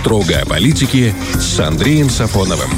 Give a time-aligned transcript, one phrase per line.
[0.00, 2.70] Строго о политике с Андреем Сафоновым.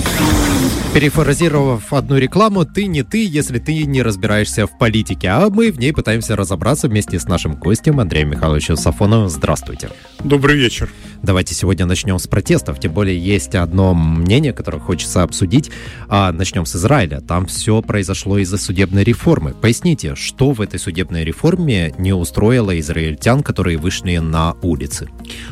[0.93, 5.79] Перефразировав одну рекламу, ты не ты, если ты не разбираешься в политике, а мы в
[5.79, 9.29] ней пытаемся разобраться вместе с нашим гостем Андреем Михайловичем Сафоновым.
[9.29, 9.91] Здравствуйте.
[10.25, 10.91] Добрый вечер.
[11.23, 12.81] Давайте сегодня начнем с протестов.
[12.81, 15.71] Тем более есть одно мнение, которое хочется обсудить.
[16.09, 17.21] А, начнем с Израиля.
[17.21, 19.53] Там все произошло из-за судебной реформы.
[19.53, 25.09] Поясните, что в этой судебной реформе не устроило израильтян, которые вышли на улицы?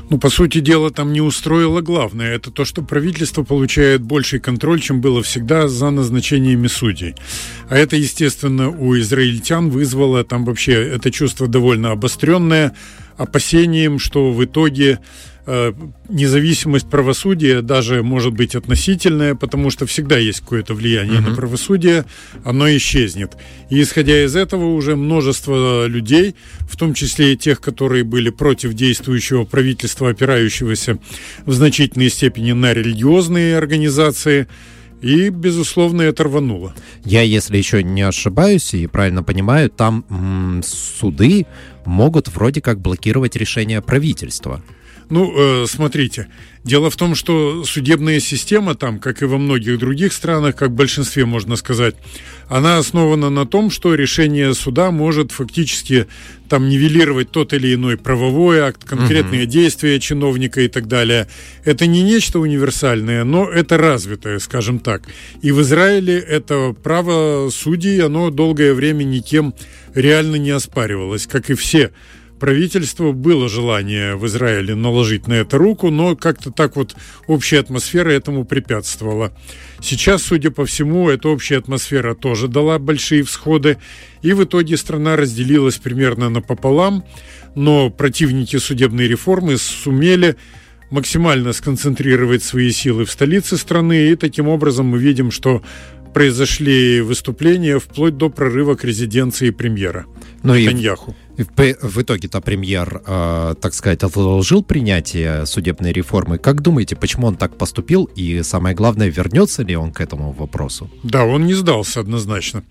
[0.08, 2.34] Ну, по сути дела, там не устроило главное.
[2.34, 7.14] Это то, что правительство получает больший контроль, чем было всегда за назначениями судей.
[7.70, 12.74] А это, естественно, у израильтян вызвало там вообще это чувство довольно обостренное,
[13.16, 14.98] опасением, что в итоге
[15.46, 15.72] э,
[16.10, 21.30] независимость правосудия даже может быть относительная, потому что всегда есть какое-то влияние uh-huh.
[21.30, 22.04] на правосудие,
[22.44, 23.32] оно исчезнет.
[23.70, 28.74] И исходя из этого уже множество людей, в том числе и тех, которые были против
[28.74, 30.98] действующего правительства, опирающегося
[31.46, 34.46] в значительной степени на религиозные организации,
[35.00, 36.74] и, безусловно, это рвануло.
[37.04, 41.46] Я, если еще не ошибаюсь и правильно понимаю, там м- суды
[41.84, 44.62] могут вроде как блокировать решение правительства.
[45.10, 46.28] Ну, э, смотрите,
[46.64, 50.74] дело в том, что судебная система там, как и во многих других странах, как в
[50.74, 51.94] большинстве можно сказать,
[52.48, 56.06] она основана на том, что решение суда может фактически
[56.50, 59.50] там нивелировать тот или иной правовой акт, конкретные угу.
[59.50, 61.26] действия чиновника и так далее.
[61.64, 65.02] Это не нечто универсальное, но это развитое, скажем так.
[65.40, 69.54] И в Израиле это право судей, оно долгое время никем
[69.94, 71.92] реально не оспаривалось, как и все
[72.38, 76.94] правительству было желание в Израиле наложить на это руку, но как-то так вот
[77.26, 79.32] общая атмосфера этому препятствовала.
[79.80, 83.78] Сейчас, судя по всему, эта общая атмосфера тоже дала большие всходы,
[84.22, 87.04] и в итоге страна разделилась примерно напополам,
[87.54, 90.36] но противники судебной реформы сумели
[90.90, 95.62] максимально сконцентрировать свои силы в столице страны, и таким образом мы видим, что
[96.14, 100.06] произошли выступления вплоть до прорыва к резиденции премьера
[100.42, 101.12] ну Нетаньяху.
[101.12, 106.38] И в, итоге-то премьер, э, так сказать, отложил принятие судебной реформы.
[106.38, 108.10] Как думаете, почему он так поступил?
[108.16, 110.90] И самое главное, вернется ли он к этому вопросу?
[111.04, 112.64] Да, он не сдался однозначно.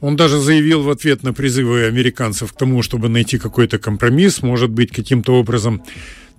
[0.00, 4.70] Он даже заявил в ответ на призывы американцев к тому, чтобы найти какой-то компромисс, может
[4.70, 5.82] быть, каким-то образом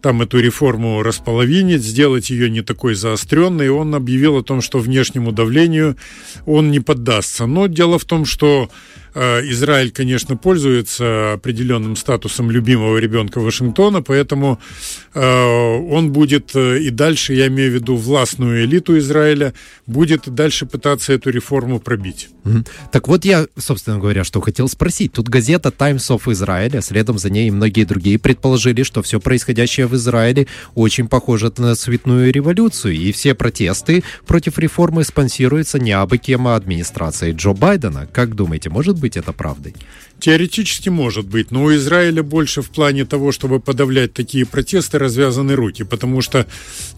[0.01, 3.69] там эту реформу располовинить, сделать ее не такой заостренной.
[3.69, 5.97] Он объявил о том, что внешнему давлению
[6.45, 7.47] он не поддастся.
[7.47, 8.69] Но дело в том, что
[9.15, 14.59] Израиль, конечно, пользуется определенным статусом любимого ребенка Вашингтона, поэтому
[15.13, 19.53] э, он будет э, и дальше, я имею в виду властную элиту Израиля,
[19.87, 22.29] будет дальше пытаться эту реформу пробить.
[22.91, 25.13] Так вот я, собственно говоря, что хотел спросить.
[25.13, 29.19] Тут газета Times of Israel, а следом за ней и многие другие предположили, что все
[29.19, 35.91] происходящее в Израиле очень похоже на цветную революцию, и все протесты против реформы спонсируются не
[35.91, 38.07] абы кем, а администрацией Джо Байдена.
[38.11, 39.75] Как думаете, может быть быть это правдой?
[40.19, 45.55] Теоретически может быть, но у Израиля больше в плане того, чтобы подавлять такие протесты, развязаны
[45.55, 46.47] руки, потому что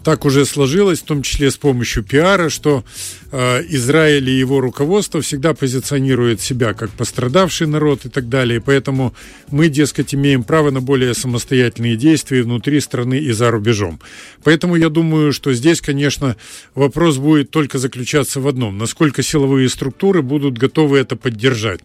[0.04, 2.84] так уже сложилось, в том числе с помощью пиара, что
[3.32, 9.12] э, Израиль и его руководство всегда позиционирует себя как пострадавший народ и так далее, поэтому
[9.50, 14.00] мы, дескать, имеем право на более самостоятельные действия внутри страны и за рубежом.
[14.44, 16.36] Поэтому я думаю, что здесь, конечно,
[16.74, 21.80] вопрос будет только заключаться в одном, насколько силовые структуры будут готовы это поддержать.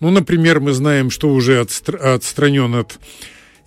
[0.00, 2.98] Ну, например, мы знаем, что уже отстр- отстранен от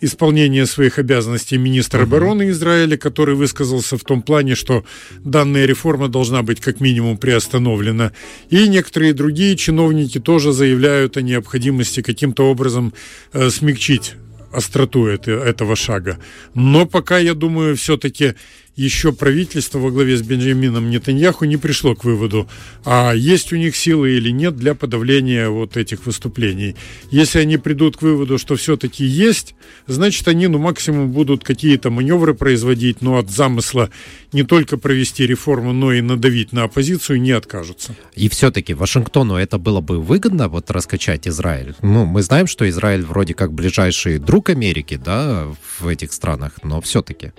[0.02, 4.84] исполнения своих обязанностей министр обороны Израиля, который высказался в том плане, что
[5.20, 8.12] данная реформа должна быть как минимум приостановлена.
[8.50, 12.94] И некоторые другие чиновники тоже заявляют о необходимости каким-то образом
[13.34, 14.16] э, смягчить
[14.52, 16.18] остроту это, этого шага.
[16.54, 18.36] Но пока, я думаю, все-таки
[18.76, 22.48] еще правительство во главе с Бенджамином Нетаньяху не пришло к выводу,
[22.84, 26.76] а есть у них силы или нет для подавления вот этих выступлений.
[27.10, 29.56] Если они придут к выводу, что все-таки есть,
[29.88, 33.90] значит, они, ну, максимум будут какие-то маневры производить, но от замысла
[34.34, 37.96] не только провести реформу, но и надавить на оппозицию не откажутся.
[38.16, 41.76] И все-таки Вашингтону это было бы выгодно, вот раскачать Израиль?
[41.82, 45.48] Ну, мы знаем, что Израиль вроде как ближайший друг Америки, да,
[45.80, 47.32] в этих странах, но все-таки.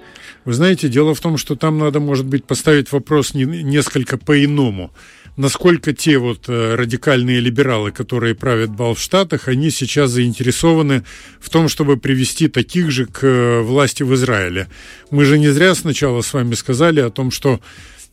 [0.45, 4.93] Вы знаете, дело в том, что там надо, может быть, поставить вопрос не, несколько по-иному.
[5.37, 11.05] Насколько те вот э, радикальные либералы, которые правят бал в Штатах, они сейчас заинтересованы
[11.41, 14.69] в том, чтобы привести таких же к э, власти в Израиле.
[15.11, 17.61] Мы же не зря сначала с вами сказали о том, что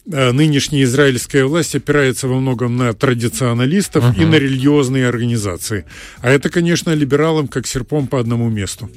[0.06, 4.22] нынешняя израильская власть опирается во многом на традиционалистов uh-huh.
[4.22, 5.86] и на религиозные организации.
[6.22, 8.90] А это, конечно, либералам как серпом по одному месту.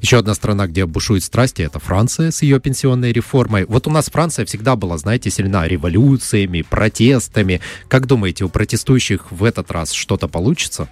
[0.00, 3.66] Еще одна страна, где бушуют страсти, это Франция с ее пенсионной реформой.
[3.66, 7.60] Вот у нас Франция всегда была, знаете, сильна революциями, протестами.
[7.88, 10.88] Как думаете, у протестующих в этот раз что-то получится?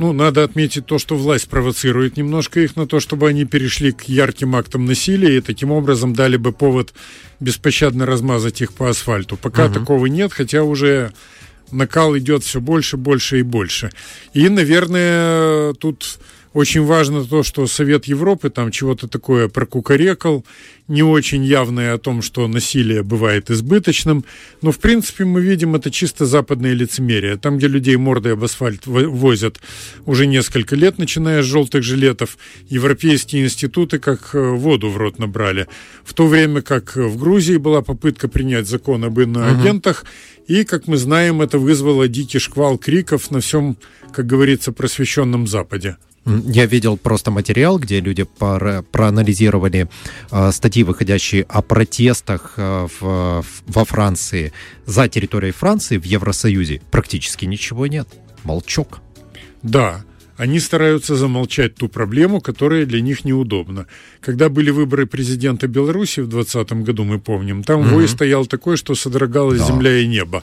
[0.00, 4.04] Ну, надо отметить то, что власть провоцирует немножко их на то, чтобы они перешли к
[4.04, 6.94] ярким актам насилия и таким образом дали бы повод
[7.38, 9.36] беспощадно размазать их по асфальту.
[9.36, 9.74] Пока угу.
[9.74, 11.12] такого нет, хотя уже
[11.70, 13.90] накал идет все больше, больше и больше.
[14.32, 16.18] И, наверное, тут
[16.52, 20.44] очень важно то, что Совет Европы там чего-то такое прокукарекал,
[20.88, 24.24] не очень явное о том, что насилие бывает избыточным.
[24.60, 27.36] Но, в принципе, мы видим это чисто западное лицемерие.
[27.36, 29.60] Там, где людей мордой об асфальт возят
[30.06, 32.36] уже несколько лет, начиная с желтых жилетов,
[32.68, 35.68] европейские институты как э, воду в рот набрали.
[36.04, 40.04] В то время как в Грузии была попытка принять закон об иноагентах,
[40.48, 43.76] и, как мы знаем, это вызвало дикий шквал криков на всем,
[44.12, 45.96] как говорится, просвещенном Западе.
[46.26, 49.88] Я видел просто материал, где люди про проанализировали
[50.30, 54.52] э, статьи, выходящие о протестах э, в, во Франции
[54.84, 56.82] за территорией Франции в Евросоюзе.
[56.90, 58.06] Практически ничего нет.
[58.44, 59.00] Молчок.
[59.62, 60.04] Да,
[60.40, 63.86] они стараются замолчать ту проблему, которая для них неудобна.
[64.22, 68.94] Когда были выборы президента Беларуси в 2020 году, мы помним, там вой стоял такой, что
[68.94, 69.66] содрогалась да.
[69.66, 70.42] земля и небо.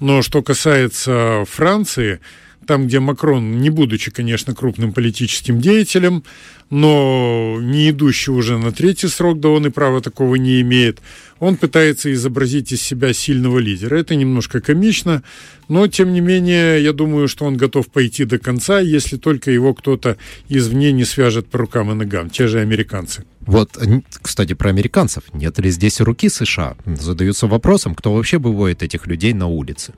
[0.00, 2.20] Но что касается Франции,
[2.68, 6.22] там, где Макрон, не будучи, конечно, крупным политическим деятелем,
[6.68, 11.00] но не идущий уже на третий срок, да он и права такого не имеет,
[11.38, 13.96] он пытается изобразить из себя сильного лидера.
[13.96, 15.22] Это немножко комично,
[15.68, 19.72] но, тем не менее, я думаю, что он готов пойти до конца, если только его
[19.72, 20.18] кто-то
[20.50, 23.24] извне не свяжет по рукам и ногам, те же американцы.
[23.40, 23.78] Вот,
[24.20, 25.22] кстати, про американцев.
[25.32, 26.76] Нет ли здесь руки США?
[26.84, 29.94] Задаются вопросом, кто вообще выводит этих людей на улицы.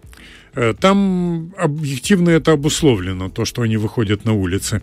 [0.54, 4.82] Э, там объективно это обусловлено, то, что они выходят на улицы.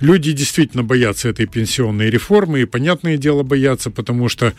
[0.00, 4.52] Люди действительно боятся этой пенсионной реформы, и, понятное дело, боятся, потому что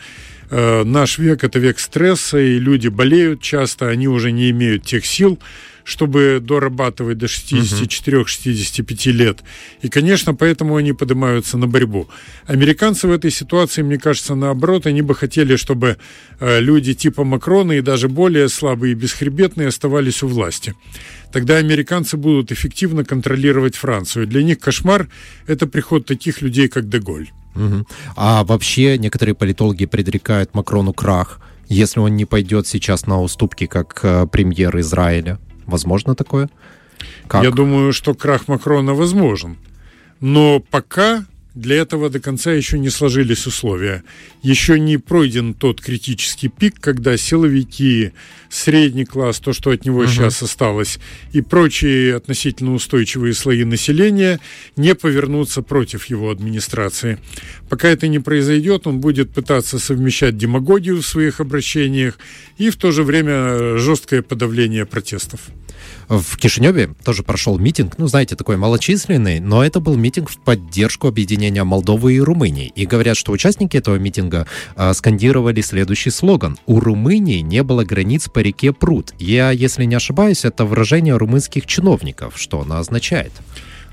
[0.50, 5.04] э, наш век– это век стресса, и люди болеют часто, они уже не имеют тех
[5.04, 5.38] сил,
[5.86, 9.38] чтобы дорабатывать до 64-65 лет.
[9.82, 12.08] И, конечно, поэтому они поднимаются на борьбу.
[12.46, 15.96] Американцы в этой ситуации, мне кажется, наоборот, они бы хотели, чтобы
[16.40, 20.74] э, люди типа Макрона и даже более слабые и бесхребетные оставались у власти.
[21.32, 24.26] Тогда американцы будут эффективно контролировать Францию.
[24.26, 25.08] Для них кошмар–
[25.46, 27.28] это приход таких людей, как Деголь.
[27.54, 27.86] Угу.
[28.16, 34.00] А вообще некоторые политологи предрекают Макрону крах, если он не пойдет сейчас на уступки как
[34.02, 35.38] э, премьер Израиля.
[35.66, 36.48] Возможно такое?
[37.28, 37.42] Как?
[37.42, 39.56] Я думаю, что крах Макрона возможен.
[40.20, 41.24] Но пока
[41.56, 44.04] для этого до конца еще не сложились условия.
[44.42, 48.12] Еще не пройден тот критический пик, когда силовики,
[48.50, 50.06] средний класс, то, что от него угу.
[50.06, 50.98] сейчас осталось,
[51.32, 54.38] и прочие относительно устойчивые слои населения
[54.76, 57.18] не повернутся против его администрации.
[57.70, 62.18] Пока это не произойдет, он будет пытаться совмещать демагогию в своих обращениях
[62.58, 65.40] и в то же время жесткое подавление протестов.
[66.08, 71.08] В Кишиневе тоже прошел митинг, ну, знаете, такой малочисленный, но это был митинг в поддержку
[71.08, 72.72] объединения Молдовы и Румынии.
[72.74, 74.46] И говорят, что участники этого митинга
[74.76, 76.58] э, скандировали следующий слоган.
[76.66, 79.14] «У Румынии не было границ по реке Пруд».
[79.18, 82.34] Я, если не ошибаюсь, это выражение румынских чиновников.
[82.36, 83.32] Что оно означает?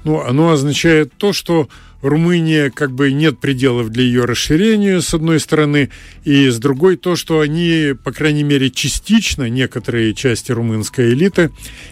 [0.04, 1.68] Ну, оно означает то, что
[2.04, 5.90] Румыния как бы нет пределов для ее расширения, с одной стороны,
[6.26, 11.50] и с другой то, что они, по крайней мере, частично, некоторые части румынской элиты,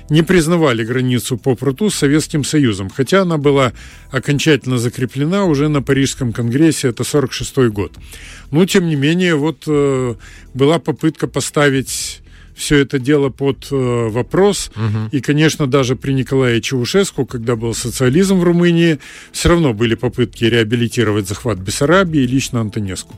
[0.10, 3.72] не признавали границу по пруту с Советским Союзом, хотя она была
[4.12, 7.94] окончательно закреплена уже на Парижском конгрессе, это 46 год.
[8.52, 10.16] Но, тем не менее, вот э,
[10.54, 12.22] была попытка поставить
[12.56, 13.76] все это дело под э,
[14.10, 14.72] вопрос.
[14.76, 15.10] Угу.
[15.12, 19.00] И, конечно, даже при Николае Чаушеску, когда был социализм в Румынии,
[19.32, 23.16] все равно были попытки реабилитировать захват Бессарабии и лично Антонеску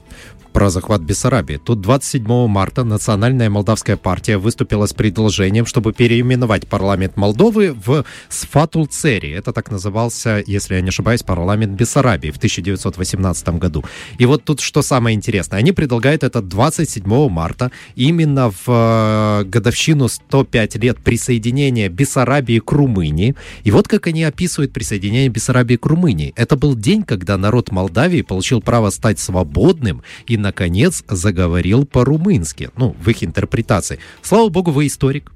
[0.53, 1.57] про захват Бессарабии.
[1.57, 9.31] Тут 27 марта Национальная молдавская партия выступила с предложением, чтобы переименовать парламент Молдовы в Сфатулцери.
[9.31, 13.83] Это так назывался, если я не ошибаюсь, парламент Бессарабии в 1918 году.
[14.19, 15.59] И вот тут что самое интересное.
[15.59, 23.35] Они предлагают это 27 марта именно в э, годовщину 105 лет присоединения Бессарабии к Румынии.
[23.63, 26.33] И вот как они описывают присоединение Бессарабии к Румынии.
[26.35, 32.95] Это был день, когда народ Молдавии получил право стать свободным и наконец, заговорил по-румынски, ну,
[33.03, 33.97] в их интерпретации.
[34.21, 35.31] Слава богу, вы историк.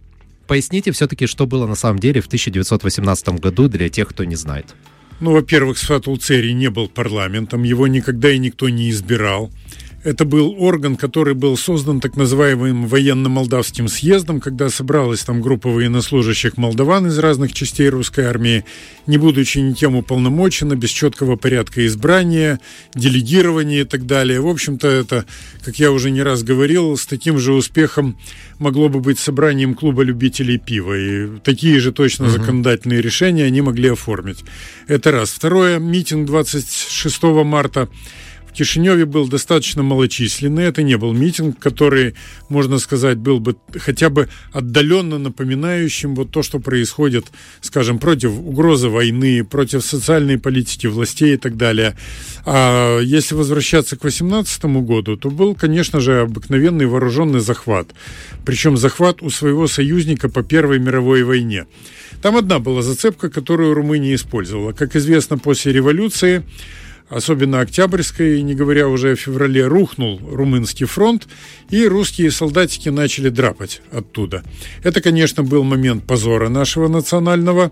[0.45, 4.75] Поясните все-таки, что было на самом деле в 1918 году для тех, кто не знает.
[5.19, 9.49] Ну, во-первых, Сфатул Церий не был парламентом, его никогда и никто не избирал.
[10.03, 16.55] Это был орган, который был создан так называемым военно-молдавским съездом, когда собралась там группа военнослужащих
[16.55, 18.63] молдаван из разных частей русской армии,
[19.07, 22.59] не будучи никем уполномочена, без четкого порядка избрания,
[22.93, 24.39] делегирования и так далее.
[24.39, 25.25] В общем-то, это,
[25.63, 28.17] как я уже не раз говорил, с таким же успехом
[28.59, 30.93] могло бы быть собранием клуба любителей пива.
[30.97, 34.45] И такие же точно законодательные решения они могли оформить.
[34.87, 35.31] Это раз.
[35.31, 37.89] Второе, митинг 26 марта
[38.57, 40.63] Кишиневе был достаточно малочисленный.
[40.63, 42.15] Это не был митинг, который,
[42.49, 47.25] можно сказать, был бы хотя бы отдаленно напоминающим вот то, что происходит,
[47.61, 51.95] скажем, против угрозы войны, против социальной политики властей и так далее.
[52.45, 57.89] А если возвращаться к 2018 году, то был, конечно же, обыкновенный вооруженный захват.
[58.43, 61.67] Причем захват у своего союзника по Первой мировой войне.
[62.23, 64.71] Там одна была зацепка, которую Румыния использовала.
[64.71, 66.43] Как известно, после революции
[67.09, 71.27] особенно Октябрьской, не говоря уже о феврале, рухнул румынский фронт,
[71.69, 74.43] и русские солдатики начали драпать оттуда.
[74.83, 77.71] Это, конечно, был момент позора нашего национального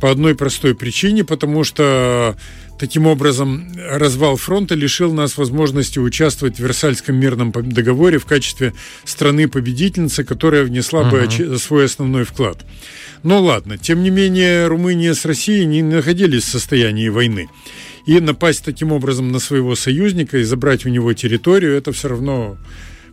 [0.00, 2.36] по одной простой причине, потому что
[2.78, 10.24] Таким образом, развал фронта лишил нас возможности участвовать в Версальском мирном договоре в качестве страны-победительницы,
[10.24, 11.48] которая внесла uh-huh.
[11.48, 12.66] бы свой основной вклад.
[13.22, 17.48] Но ладно, тем не менее, Румыния с Россией не находились в состоянии войны.
[18.06, 22.56] И напасть таким образом на своего союзника и забрать у него территорию, это все равно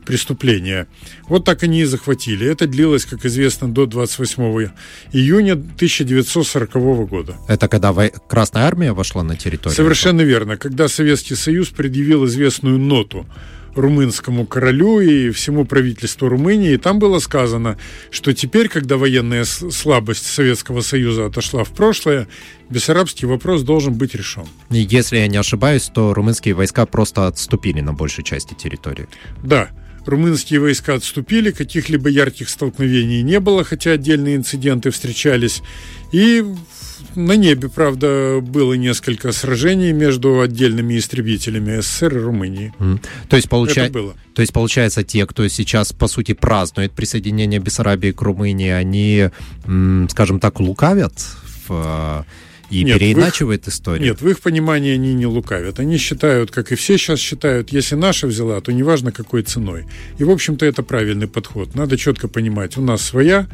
[0.06, 0.88] преступление.
[1.28, 2.46] Вот так они и захватили.
[2.48, 4.70] Это длилось, как известно, до 28
[5.14, 7.36] июня 1940 года.
[7.48, 7.94] Это когда
[8.30, 9.76] Красная Армия вошла на территорию?
[9.76, 10.58] Совершенно верно.
[10.58, 13.26] Когда Советский Союз предъявил известную ноту
[13.75, 16.74] румынскому королю и всему правительству Румынии.
[16.74, 17.77] И там было сказано,
[18.12, 22.27] что теперь, когда военная слабость Советского Союза отошла в прошлое,
[22.70, 24.46] бессарабский вопрос должен быть решен.
[24.70, 29.08] И если я не ошибаюсь, то румынские войска просто отступили на большей части территории.
[29.44, 29.70] Да,
[30.06, 35.62] румынские войска отступили, каких-либо ярких столкновений не было, хотя отдельные инциденты встречались.
[36.12, 36.44] И
[37.15, 42.74] на небе, правда, было несколько сражений между отдельными истребителями СССР и Румынии.
[42.79, 43.00] Mm.
[43.29, 43.89] То, есть, получа...
[43.89, 44.15] Было.
[44.34, 49.29] То есть, получается, те, кто сейчас, по сути, празднует присоединение Бессарабии к Румынии, они,
[50.10, 51.13] скажем так, лукавят
[51.67, 52.25] в
[52.74, 54.08] и нет, переиначивает их, историю.
[54.08, 55.79] Нет, в их понимании они не лукавят.
[55.79, 59.86] Они считают, как и все сейчас считают, если наша взяла, то неважно какой ценой.
[60.17, 61.75] И, в общем-то, это правильный подход.
[61.75, 63.48] Надо четко понимать, у нас своя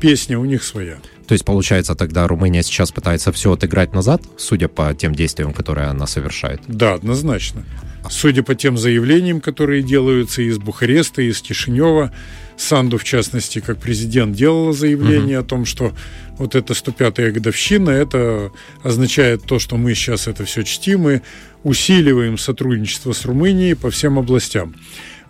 [0.00, 0.98] песня, у них своя.
[1.26, 5.88] То есть, получается, тогда Румыния сейчас пытается все отыграть назад, судя по тем действиям, которые
[5.88, 6.60] она совершает?
[6.66, 7.64] Да, однозначно.
[8.10, 12.12] Судя по тем заявлениям, которые делаются из Бухареста, из Кишинева,
[12.56, 15.46] Санду, в частности, как президент делала заявление угу.
[15.46, 15.92] о том, что
[16.38, 18.50] вот эта 105-я годовщина, это
[18.82, 21.20] означает то, что мы сейчас это все чтим и
[21.62, 24.74] усиливаем сотрудничество с Румынией по всем областям.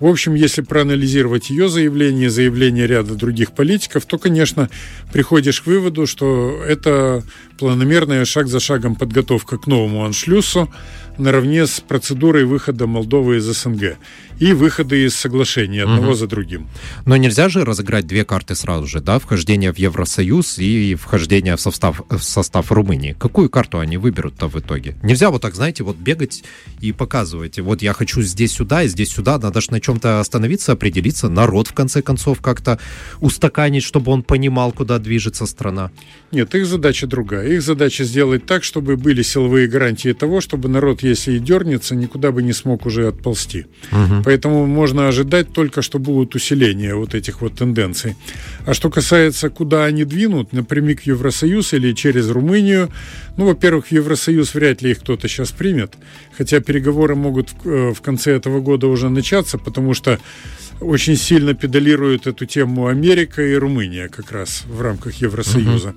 [0.00, 4.68] В общем, если проанализировать ее заявление, заявление ряда других политиков, то, конечно,
[5.12, 7.22] приходишь к выводу, что это
[7.58, 10.72] планомерная шаг за шагом подготовка к новому аншлюсу,
[11.18, 13.96] наравне с процедурой выхода Молдовы из СНГ
[14.42, 16.14] и выхода из соглашений одного угу.
[16.14, 16.66] за другим.
[17.06, 21.61] Но нельзя же разыграть две карты сразу же, да, вхождение в Евросоюз и вхождение в
[21.61, 23.14] состав, в состав Румынии.
[23.16, 24.96] Какую карту они выберут-то в итоге?
[25.04, 26.42] Нельзя вот так, знаете, вот бегать
[26.80, 30.72] и показывать, вот я хочу здесь сюда и здесь сюда, надо же на чем-то остановиться,
[30.72, 32.80] определиться, народ в конце концов как-то
[33.20, 35.92] устаканить, чтобы он понимал, куда движется страна.
[36.32, 37.46] Нет, их задача другая.
[37.46, 42.32] Их задача сделать так, чтобы были силовые гарантии того, чтобы народ, если и дернется, никуда
[42.32, 43.66] бы не смог уже отползти.
[43.92, 44.31] Угу.
[44.32, 48.16] Поэтому можно ожидать только, что будут усиления вот этих вот тенденций.
[48.64, 52.88] А что касается, куда они двинут, напрямик в Евросоюз или через Румынию,
[53.36, 55.98] ну, во-первых, в Евросоюз вряд ли их кто-то сейчас примет,
[56.38, 60.18] хотя переговоры могут в э, конце этого года уже начаться, потому что
[60.80, 65.88] очень сильно педалируют эту тему Америка и Румыния как раз в рамках Евросоюза.
[65.88, 65.96] Uh-huh.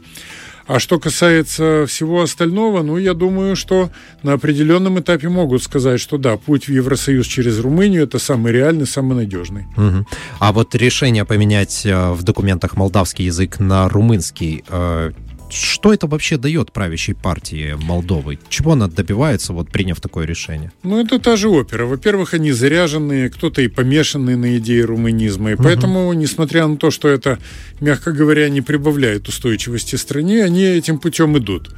[0.68, 3.92] А что касается всего остального, ну, я думаю, что
[4.24, 8.88] на определенном этапе могут сказать, что да, путь в Евросоюз через Румынию это самый реальный,
[8.88, 9.66] самый надежный.
[9.78, 10.08] Угу.
[10.40, 15.12] А вот решение поменять э, в документах молдавский язык на румынский, э,
[15.56, 18.40] что это вообще дает правящей партии Молдовы?
[18.50, 20.72] Чего она добивается, вот приняв такое решение?
[20.84, 21.86] Ну, это та же опера.
[21.86, 25.52] Во-первых, они заряженные, кто-то и помешанный на идее румынизма.
[25.52, 25.64] И угу.
[25.64, 27.40] поэтому, несмотря на то, что это,
[27.80, 31.74] мягко говоря, не прибавляет устойчивости стране, они этим путем идут.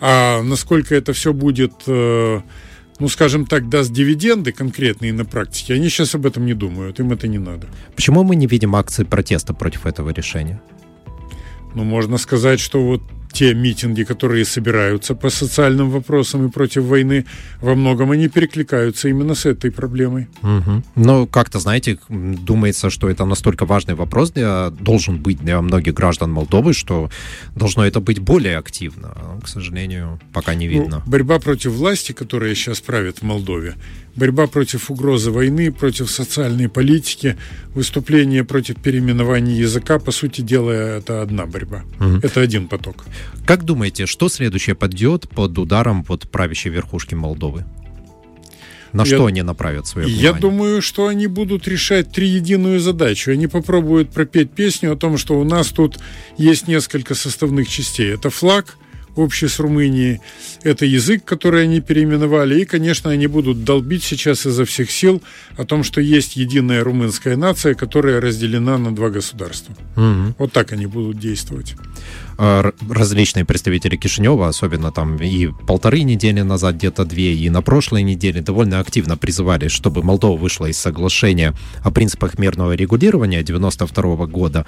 [0.00, 2.40] А насколько это все будет э,
[2.98, 7.12] ну, скажем так, даст дивиденды конкретные на практике, они сейчас об этом не думают, им
[7.12, 7.66] это не надо.
[7.96, 10.60] Почему мы не видим акции протеста против этого решения?
[11.74, 13.02] Ну, можно сказать, что вот
[13.32, 17.24] те митинги, которые собираются по социальным вопросам и против войны,
[17.60, 20.28] во многом они перекликаются именно с этой проблемой.
[20.42, 20.82] Угу.
[20.96, 26.30] Ну, как-то, знаете, думается, что это настолько важный вопрос для, должен быть для многих граждан
[26.30, 27.10] Молдовы, что
[27.56, 29.16] должно это быть более активно.
[29.42, 31.02] К сожалению, пока не ну, видно.
[31.04, 33.74] Ну, борьба против власти, которая сейчас правит в Молдове,
[34.16, 37.36] борьба против угрозы войны, против социальной политики,
[37.74, 41.84] выступление против переименования языка, по сути дела, это одна борьба.
[42.00, 42.20] Угу.
[42.22, 43.04] Это один поток.
[43.46, 47.64] Как думаете, что следующее подойдет под ударом под правящей верхушки Молдовы?
[48.92, 50.32] На я, что они направят свое внимание?
[50.32, 53.30] Я думаю, что они будут решать триединую задачу.
[53.30, 55.98] Они попробуют пропеть песню о том, что у нас тут
[56.36, 58.12] есть несколько составных частей.
[58.12, 58.76] Это флаг,
[59.16, 60.20] общий с Румынией.
[60.62, 62.60] Это язык, который они переименовали.
[62.60, 65.22] И, конечно, они будут долбить сейчас изо всех сил
[65.56, 69.74] о том, что есть единая румынская нация, которая разделена на два государства.
[69.96, 70.34] Угу.
[70.38, 71.74] Вот так они будут действовать
[72.38, 78.02] а, различные представители Кишинева, особенно там и полторы недели назад, где-то две, и на прошлой
[78.02, 84.66] неделе довольно активно призывали, чтобы Молдова вышла из соглашения о принципах мирного регулирования 92 года.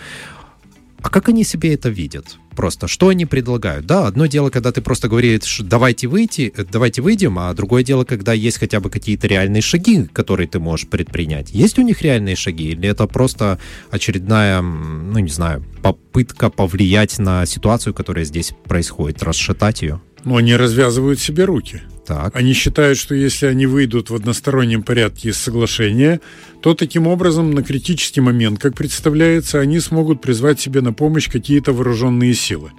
[1.04, 2.38] А как они себе это видят?
[2.56, 3.84] Просто что они предлагают?
[3.84, 8.04] Да, одно дело, когда ты просто говоришь, давайте выйти, э, давайте выйдем, а другое дело,
[8.04, 11.50] когда есть хотя бы какие-то реальные шаги, которые ты можешь предпринять.
[11.50, 17.44] Есть у них реальные шаги, или это просто очередная, ну не знаю, попытка повлиять на
[17.44, 20.00] ситуацию, которая здесь происходит, расшатать ее?
[20.24, 21.82] Но они развязывают себе руки.
[22.06, 22.36] Так.
[22.36, 26.20] Они считают, что если они выйдут в одностороннем порядке из соглашения,
[26.60, 31.72] то таким образом на критический момент, как представляется, они смогут призвать себе на помощь какие-то
[31.72, 32.72] вооруженные силы.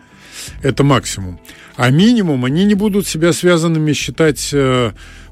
[0.61, 1.39] Это максимум.
[1.75, 4.91] А минимум они не будут себя связанными считать э,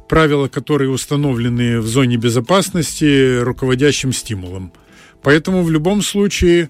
[0.09, 4.73] правила, которые установлены в зоне безопасности, руководящим стимулом.
[5.21, 6.69] Поэтому в любом случае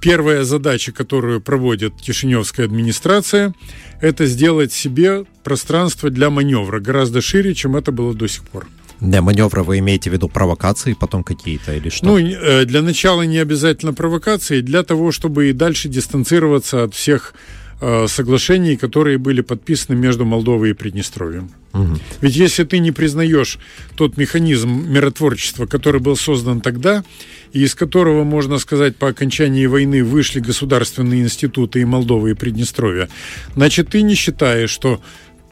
[0.00, 3.54] первая задача, которую проводит Кишиневская администрация,
[4.00, 8.66] это сделать себе пространство для маневра гораздо шире, чем это было до сих пор.
[9.00, 12.06] Для маневра вы имеете в виду провокации потом какие-то или что?
[12.06, 17.34] Ну, э, для начала не обязательно провокации, для того, чтобы и дальше дистанцироваться от всех
[17.34, 17.63] э,
[18.06, 21.50] соглашений, которые были подписаны между Молдовой и Приднестровьем.
[21.72, 21.98] Угу.
[22.20, 23.58] Ведь если ты не признаешь
[23.96, 27.04] тот механизм миротворчества, который был создан тогда,
[27.52, 33.08] и из которого, можно сказать, по окончании войны вышли государственные институты и Молдовы, и Приднестровья,
[33.54, 35.00] значит, ты не считаешь, что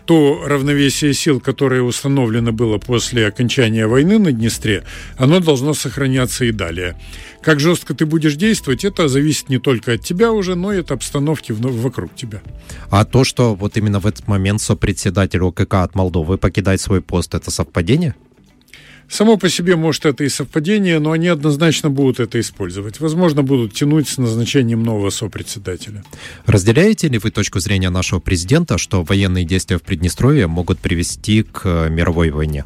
[0.05, 4.85] то равновесие сил, которое установлено было после окончания войны на Днестре,
[5.17, 6.97] оно должно сохраняться и далее.
[7.43, 10.91] Как жестко ты будешь действовать, это зависит не только от тебя уже, но и от
[10.91, 12.43] обстановки вокруг тебя.
[12.91, 17.35] А то, что вот именно в этот момент сопредседатель ОКК от Молдовы покидает свой пост,
[17.35, 18.15] это совпадение?
[19.09, 23.01] Само по себе, может, это и совпадение, но они однозначно будут это использовать.
[23.01, 26.03] Возможно, будут тянуть с назначением нового сопредседателя.
[26.47, 31.88] Разделяете ли вы точку зрения нашего президента, что военные действия в Приднестровье могут привести к
[31.91, 32.65] мировой войне?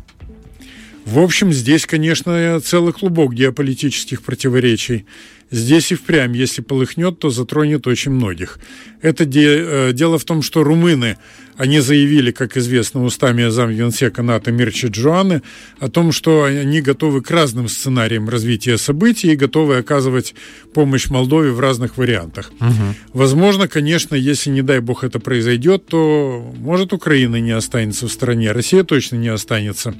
[1.06, 5.06] В общем, здесь, конечно, целый клубок геополитических противоречий.
[5.52, 8.58] Здесь и впрямь, если полыхнет, то затронет очень многих.
[9.02, 11.16] Это де, э, дело в том, что румыны
[11.56, 15.42] они заявили, как известно, устами замгенсека НАТО Мирча Джоаны
[15.78, 20.34] о том, что они готовы к разным сценариям развития событий и готовы оказывать
[20.74, 22.50] помощь Молдове в разных вариантах.
[22.60, 22.94] Угу.
[23.14, 28.52] Возможно, конечно, если, не дай бог, это произойдет, то, может, Украина не останется в стране,
[28.52, 29.94] Россия точно не останется.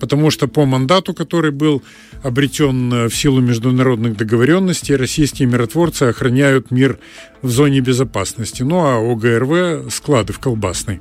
[0.00, 1.82] Потому что по мандату, который был
[2.22, 6.98] обретен в силу международных договоренностей, российские миротворцы охраняют мир
[7.46, 8.62] в зоне безопасности.
[8.62, 11.00] Ну а ОГРВ– склады в колбасной.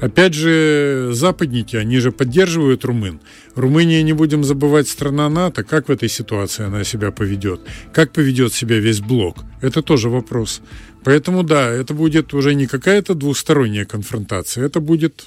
[0.00, 3.20] Опять же, западники, они же поддерживают румын.
[3.54, 5.62] Румыния, не будем забывать, страна НАТО.
[5.62, 7.60] Как в этой ситуации она себя поведет?
[7.92, 9.36] Как поведет себя весь блок?
[9.60, 10.60] Это тоже вопрос.
[11.04, 15.24] Поэтому, да, это будет уже не какая-то двусторонняя конфронтация, это будет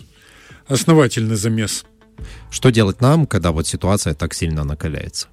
[0.67, 1.85] основательный замес.
[2.51, 5.27] Что делать нам, когда вот ситуация так сильно накаляется?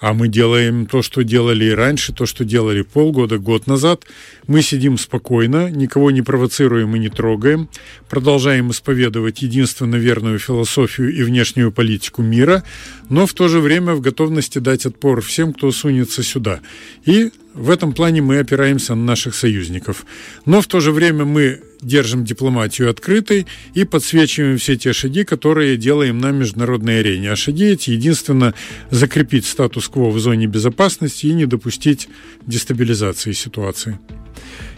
[0.00, 4.04] А мы делаем то, что делали и раньше, то, что делали полгода, год назад.
[4.46, 7.68] Мы сидим спокойно, никого не провоцируем и не трогаем,
[8.08, 12.64] продолжаем исповедовать единственно верную философию и внешнюю политику мира,
[13.08, 16.60] но в то же время в готовности дать отпор всем, кто сунется сюда.
[17.04, 20.06] И в этом плане мы опираемся на наших союзников.
[20.46, 25.76] Но в то же время мы держим дипломатию открытой и подсвечиваем все те шаги, которые
[25.76, 27.32] делаем на международной арене.
[27.32, 28.54] А шаги эти единственно
[28.90, 32.08] закрепить статус-кво в зоне безопасности и не допустить
[32.46, 33.98] дестабилизации ситуации.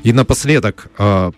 [0.03, 1.33] И напоследок, а,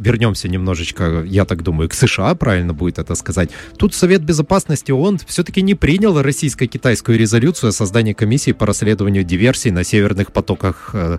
[0.00, 3.50] вернемся немножечко, я так думаю, к США, правильно будет это сказать.
[3.76, 9.70] Тут Совет Безопасности ООН все-таки не принял российско-китайскую резолюцию о создании комиссии по расследованию диверсий
[9.70, 10.90] на северных потоках.
[10.94, 11.18] Э,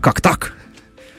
[0.00, 0.54] как так?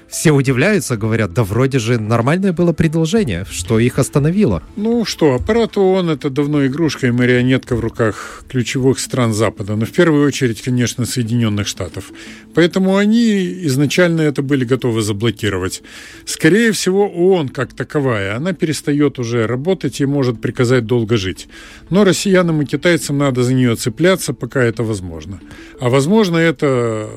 [0.09, 4.63] Все удивляются, говорят, да вроде же нормальное было предложение, что их остановило.
[4.75, 9.85] Ну что, аппарат ООН это давно игрушка и марионетка в руках ключевых стран Запада, но
[9.85, 12.11] в первую очередь, конечно, Соединенных Штатов.
[12.55, 15.83] Поэтому они изначально это были готовы заблокировать.
[16.25, 21.47] Скорее всего, ООН как таковая, она перестает уже работать и может приказать долго жить.
[21.89, 25.39] Но россиянам и китайцам надо за нее цепляться, пока это возможно.
[25.79, 27.09] А возможно это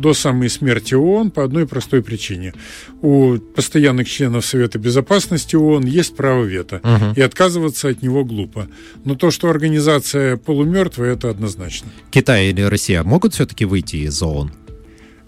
[0.00, 2.39] до самой смерти ООН по одной простой причине.
[3.02, 7.12] У постоянных членов Совета Безопасности ООН есть право вето, угу.
[7.16, 8.68] и отказываться от него глупо.
[9.04, 11.88] Но то, что организация полумертвая, это однозначно.
[12.10, 14.52] Китай или Россия могут все-таки выйти из ООН?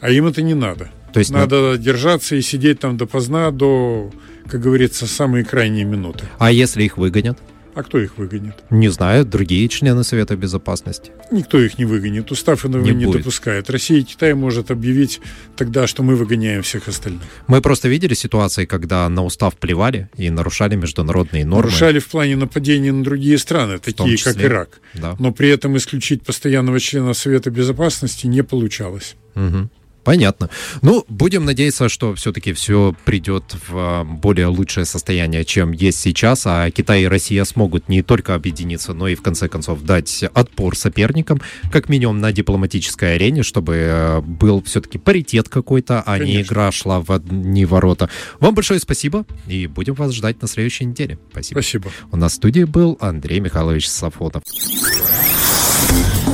[0.00, 0.90] А им это не надо.
[1.12, 1.78] То есть надо на...
[1.78, 4.10] держаться и сидеть там допоздна до,
[4.48, 6.24] как говорится, самые крайние минуты.
[6.38, 7.38] А если их выгонят?
[7.74, 8.54] А кто их выгонит?
[8.70, 11.10] Не знаю, другие члены Совета Безопасности.
[11.30, 12.30] Никто их не выгонит.
[12.30, 13.70] Устав этого не, не допускает.
[13.70, 15.20] Россия и Китай может объявить
[15.56, 17.22] тогда, что мы выгоняем всех остальных.
[17.46, 21.64] Мы просто видели ситуации, когда на устав плевали и нарушали международные нормы.
[21.64, 24.80] Нарушали в плане нападения на другие страны, такие как Ирак.
[24.94, 25.16] Да.
[25.18, 29.16] Но при этом исключить постоянного члена Совета Безопасности не получалось.
[29.34, 29.70] Угу.
[30.04, 30.50] Понятно.
[30.80, 36.42] Ну, будем надеяться, что все-таки все придет в а, более лучшее состояние, чем есть сейчас,
[36.46, 40.76] а Китай и Россия смогут не только объединиться, но и в конце концов дать отпор
[40.76, 46.24] соперникам, как минимум на дипломатической арене, чтобы а, был все-таки паритет какой-то, а Конечно.
[46.24, 48.10] не игра шла в одни ворота.
[48.40, 51.18] Вам большое спасибо, и будем вас ждать на следующей неделе.
[51.30, 51.60] Спасибо.
[51.60, 51.90] Спасибо.
[52.10, 54.42] У нас в студии был Андрей Михайлович Сафонов.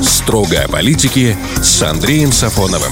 [0.09, 2.91] Строго о политике с Андреем Сафоновым.